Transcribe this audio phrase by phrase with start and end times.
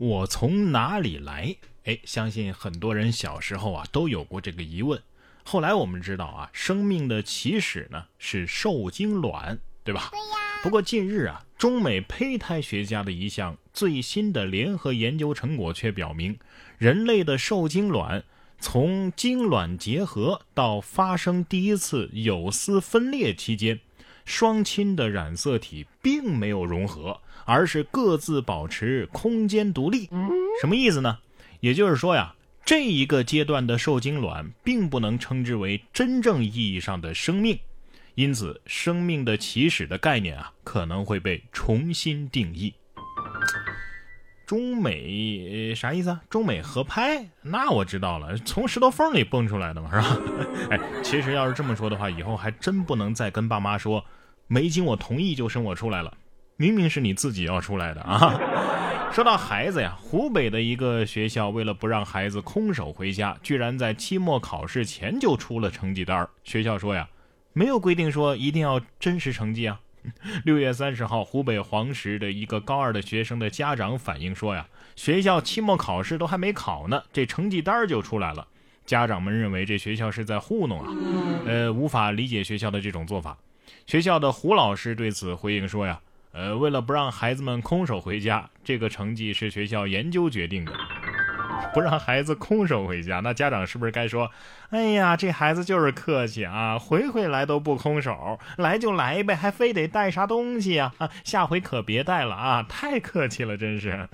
[0.00, 1.54] 我从哪里来？
[1.84, 4.98] 哎，相信很多人小时候啊都有过这个疑问。
[5.42, 10.08] 后来我们知道啊，生命的起始呢是受精卵，对吧？
[10.10, 10.62] 对呀。
[10.62, 16.38] 不过近日啊，中美胚胎学家的一项最新的联合研究成果却表明，
[16.78, 18.24] 人类的受精卵
[18.58, 23.80] 从精卵结合到发生第一次有丝分裂期间。
[24.30, 30.08] 双亲的染色体并没有融合，而是各自保持空间独立。
[30.60, 31.18] 什么意思呢？
[31.58, 32.32] 也就是说呀，
[32.64, 37.58] 这一个阶段的受精卵并不能称之为真正意义上的生命，
[38.14, 42.72] 因此生命的起始的概念啊可能会被重新定义。
[44.46, 46.20] 中美啥意思啊？
[46.30, 47.28] 中美合拍？
[47.42, 50.18] 那我知道了，从石头缝里蹦出来的嘛，是吧？
[50.70, 54.04] 哎，其实要是这么说的话，以后还真不能再跟爸妈说。
[54.52, 56.12] 没经我同意就生我出来了，
[56.56, 58.36] 明明是你自己要出来的啊！
[59.14, 67.08] 说到孩子呀，湖北的一个学校为了不让孩子空手回家，居然在期末考试前就出了成绩单学校说呀，
[67.52, 69.78] 没有规定说一定要真实成绩啊。
[70.44, 78.48] 六月三十号，湖北黄石的一个高二的学生的家长反映说呀，学校期末考试都还没考呢，这成绩单就出来了。
[78.84, 80.88] 家长们认为这学校是在糊弄啊，
[81.46, 83.38] 呃，无法理解学校的这种做法。
[83.86, 86.00] 学校的胡老师对此回应说：“呀，
[86.32, 90.72] 呃，为了不让孩子们空手回家，这个成绩是学校研究决定的。
[91.72, 94.30] 不让孩子空手回家，那家长是不是该说：
[94.70, 100.92] 哎呀，这孩子就是客气啊，回回来都不空手，来就来呗，还非得带啥东西呀？
[100.98, 104.08] 啊，下回可别带了啊，太客气了，真是。”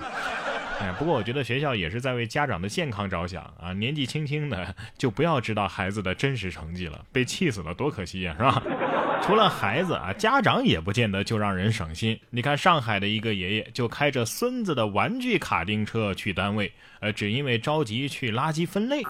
[0.80, 3.72] 哎，不过我觉得学校也是在为家长的健康着想啊！
[3.72, 8.62] 年纪轻轻的就不要知道孩子的真实成绩了，被气死了多可惜呀，是吧？
[9.22, 12.20] 除了孩子啊，家长也不见得就让人省心。
[12.30, 19.02] 你看上海的一个爷爷就开着孙子的玩具卡丁车去单位，呃，只因为着急去垃圾分类。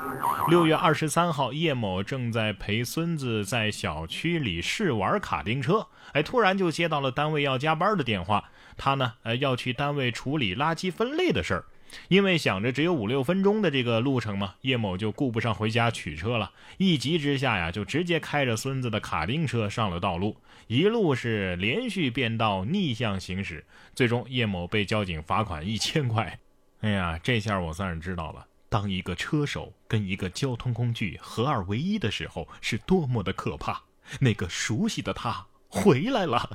[0.48, 8.44] 六月二十三号，叶某正在陪孙子在小区里试玩卡丁车，哎，突然就接到了单位要加班的电话。
[8.76, 11.64] 他呢，呃，要去单位处理垃圾分类的事儿，
[12.08, 23.64] 因为想着只有五六分钟的这个路程嘛，叶某就顾不上回家取车了，一急之下呀，就直接开着孙子的卡丁车上了道路，一路是连续变道逆向行驶，
[23.94, 26.38] 最终叶某被交警罚款一千块。
[26.80, 33.80] 哎呀，这下我算是知道了，当一个车手跟一个交通工具合二为一的时候，是多么的可怕。
[34.20, 36.48] 那个熟悉的他回来了。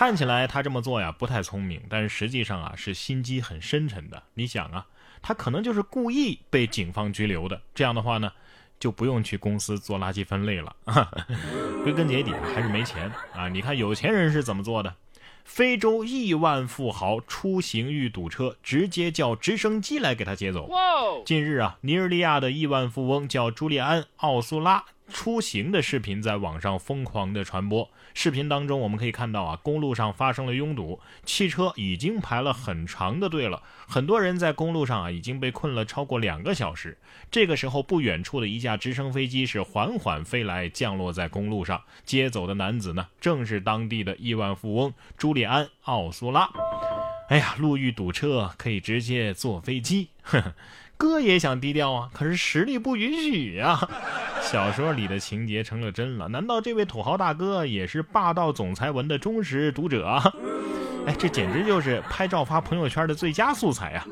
[0.00, 4.22] 看起来他这么做呀不太聪明，但是实际上啊是心机很深沉的。
[4.32, 4.86] 你想啊，
[5.20, 7.60] 他可能就是故意被警方拘留的。
[7.74, 8.32] 这样的话呢，
[8.78, 10.74] 就不用去公司做垃圾分类了。
[11.84, 13.46] 归根结底还是没钱啊！
[13.50, 14.96] 你看有钱人是怎么做的？
[15.44, 20.70] 非洲亿万富豪出行遇堵车，直接叫直升机来给他接走。
[21.26, 24.82] 近日啊，尼日利亚的亿万富翁叫朱利安·奥苏拉。
[25.10, 27.90] 出行的视频在网上疯狂的传播。
[28.14, 36.98] 视频当中，我们可以看到啊，公路上发生了拥堵，汽车已经排了很长的队了，很多人在公路上啊已经被困了超过两个小时。
[37.30, 41.82] 这个时候，不远处的一架直升飞机是缓缓飞来，降落在公路上。
[42.04, 46.48] 接走的男子呢，正是当地的亿万富翁朱利安·奥苏拉。
[47.28, 50.54] 哎呀，路遇堵车可以直接坐飞机，呵呵，
[51.00, 53.88] 哥也想低调啊，可是实力不允许呀。
[54.44, 60.20] 小说里的情节成了真了，难道这位土豪大哥也是霸道总裁文的忠实读者？
[61.06, 64.06] 哎，这简直就是拍照发朋友圈的最佳素材啊！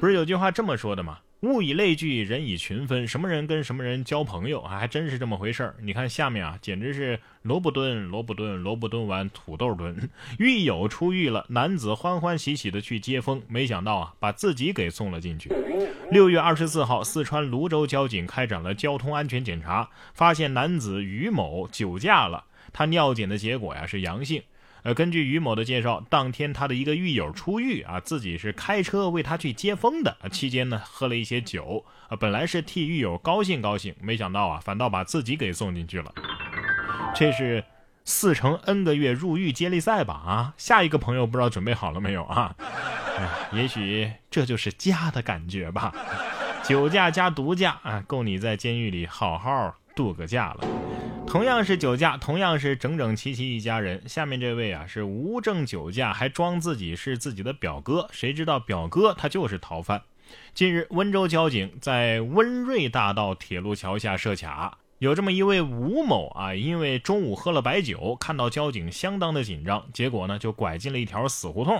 [0.00, 1.18] 不是有句话这么说的吗？
[1.40, 4.78] 物以类聚，人以群分，什么人跟什么人交朋友啊？
[4.78, 5.76] 还真是这么回事儿。
[5.82, 10.08] 你看下面啊，简直是萝卜蹲，萝卜蹲，萝卜蹲完土豆蹲。
[10.38, 15.52] 狱友出狱了，男子欢欢喜喜的去接风，没想到啊，把自己给送了进去。
[16.10, 24.42] 六月二十四号，四川泸州交警开展了交通安全检查，发现男子于某酒驾了，他尿检的结果呀是阳性。
[24.86, 30.16] 呃，根据于某的介绍，当天他的一个狱友出狱啊，自己是开车为他去接风的。
[30.30, 36.14] 期间呢，喝了一些酒啊，本来是替狱友高兴高兴，没想到啊，反倒把自己给送进去了。
[37.16, 37.64] 这是
[38.04, 40.14] 四乘 N 个月入狱接力赛吧？
[40.14, 42.54] 啊，下一个朋友不知道准备好了没有啊？
[43.52, 45.92] 也许这就是家的感觉吧。
[46.62, 50.85] 酒驾加毒驾啊，够你在监狱里好好度个假了。
[51.26, 54.08] 同样是酒驾，同样是整整齐齐一家人。
[54.08, 60.02] 下面这位啊是无证酒驾，还装自己是自己的表哥，谁知道表哥他就是逃犯。
[60.54, 71.78] 近日，温州交警在温瑞大道铁路桥下设卡，有这么一位吴某啊，因为中午喝了白酒，看到交警相当的紧张，结果呢就拐进了一条死胡同，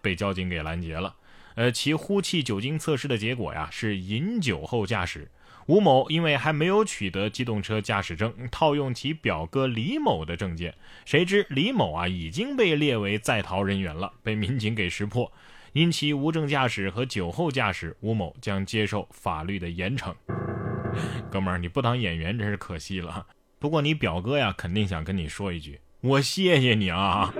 [0.00, 1.16] 被交警给拦截了。
[1.54, 5.30] 呃，其呼气酒精测试的结果呀是饮酒后驾驶。
[5.66, 10.74] 吴某因为还没有取得机动车驾驶证，套用其表哥李某的证件，
[11.04, 15.30] 谁知李某啊已经被列为在逃人员了，被民警给识破。
[15.72, 20.14] 因其无证驾驶和酒后驾驶，吴某将接受法律的严惩。
[21.30, 23.26] 哥们儿，你不当演员真是可惜了。
[23.58, 27.32] 不过你表哥呀，肯定想跟你说一句，我谢谢你啊。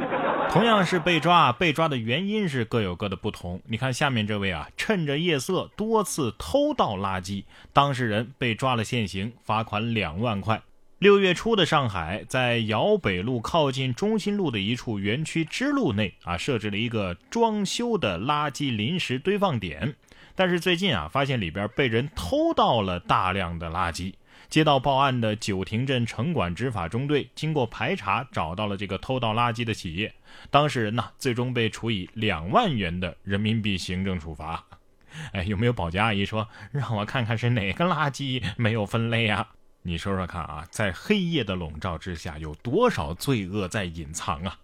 [0.53, 3.63] 同样是被抓，被抓的原因是各有各的不同。
[3.65, 10.61] 你看下面这位啊，趁着夜色多次偷倒垃圾，当事人被抓了现行，罚款两万块。
[10.99, 19.95] 六月初的上海，在姚北路靠近中心路的一处园区支路内啊，设置了一个装修的垃圾临时堆放点，
[20.35, 24.13] 但是最近啊，发现里边被人偷倒了大量的垃圾。
[24.53, 30.13] 接到报案的九亭镇城管执法中队，经过排查，找到了这个偷倒垃圾的企业。
[30.51, 34.63] 当事人呢，最终被处以两万元的人民币行政处罚。
[35.33, 39.49] 哎，有没有保洁阿姨说让我看看是哪个垃圾没有分类啊？
[39.83, 44.59] 你说说看啊，在黑夜的笼罩之下，有多少罪恶在隐藏啊？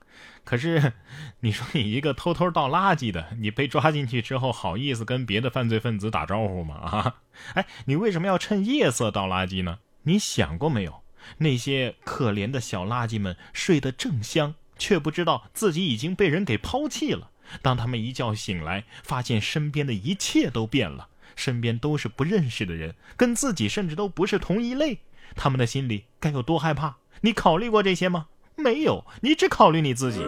[0.45, 0.95] 可是，
[1.41, 6.77] 你说你一个偷偷倒垃圾的，你被抓进去之后，好意思跟别的犯罪分子打招呼吗？
[6.77, 7.17] 啊？
[7.55, 9.81] 哎，你为什么要趁夜色倒垃圾呢？
[10.05, 11.03] 你想过没有？
[11.39, 17.31] 那些可怜的小垃圾们睡得正香，却不知道自己已经被人给抛弃了。
[17.61, 25.01] 当他们一觉醒来，发现身边的一切都变了，身边都是不认识的人，跟自己甚至都不是同一类，
[25.35, 26.97] 他们的心里该有多害怕？
[27.21, 28.27] 你考虑过这些吗？
[28.57, 30.25] 没有，你只考虑你自己。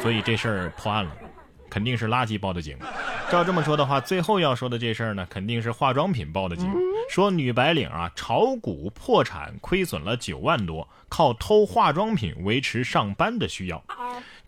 [0.00, 1.12] 所以这事儿破案了。
[1.70, 2.78] 肯定是垃圾报的警。
[3.30, 6.66] 照这么说的话，最后要说的这事儿呢，肯定是化妆品报的警。
[7.10, 13.84] 说女白领啊炒股破产，亏损了九万多，靠偷化妆品维持上班的需要。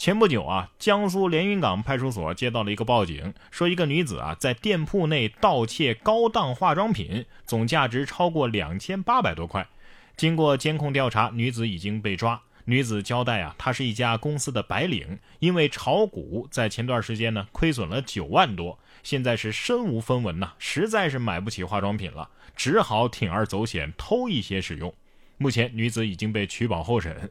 [0.00, 9.68] 前不久啊，江苏连云港派出所接到了一个报警，说一个女子啊在店铺内盗窃高档化妆品，总价值超过两千八百多块。
[10.16, 12.40] 经过监控调查，女子已经被抓。
[12.64, 24.94] 女子交代啊，她是一家公司的白领，因为炒股，在前段时间呢亏损了九万多，现在是身无分文呐，实在是买不起化妆品了，只好铤而走险偷一些使用。
[25.36, 27.30] 目前女子已经被取保候审。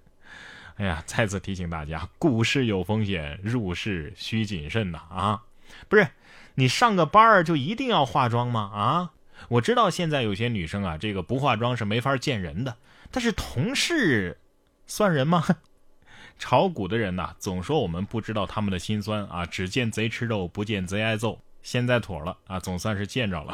[0.80, 5.00] 哎呀， 再次提醒大家，股市有风险，入市需谨慎呐！
[5.10, 5.44] 啊，
[5.88, 6.08] 不是，
[6.56, 8.62] 你上个班儿就一定要化妆吗？
[8.74, 9.12] 啊，
[9.50, 12.78] 我知道现在有些女生啊，这个不化妆是没法见人的，
[13.12, 14.40] 但是同事。
[14.88, 15.44] 算人吗？
[16.40, 21.40] 炒股的人呐，总说我们不知道他们的心酸啊，只见贼吃肉，不见贼挨揍。
[21.62, 23.54] 现在妥了啊，总算是见着了。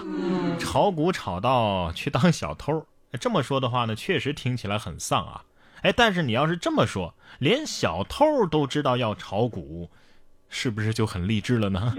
[0.59, 2.85] 炒股炒到去当小偷，
[3.19, 5.43] 这么说的话呢，确实听起来很丧啊。
[5.85, 9.87] 哎，但是你要是这么说，连小偷都知道要炒股，
[10.49, 11.95] 是不是就很励志了呢？